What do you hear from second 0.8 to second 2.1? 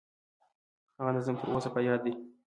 هغه نظم تر اوسه په یاد